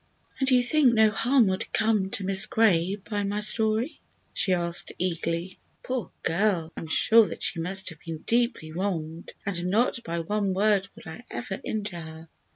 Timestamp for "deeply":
8.25-8.71